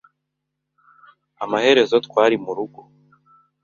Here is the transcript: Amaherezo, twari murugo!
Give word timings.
Amaherezo, 1.43 1.95
twari 2.05 2.35
murugo! 2.43 2.81